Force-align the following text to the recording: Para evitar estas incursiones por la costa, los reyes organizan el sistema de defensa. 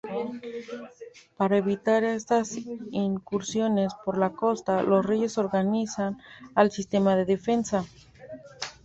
Para 1.37 1.59
evitar 1.59 2.03
estas 2.03 2.57
incursiones 2.89 3.93
por 4.03 4.17
la 4.17 4.31
costa, 4.31 4.81
los 4.81 5.05
reyes 5.05 5.37
organizan 5.37 6.17
el 6.57 6.71
sistema 6.71 7.15
de 7.15 7.25
defensa. 7.25 7.85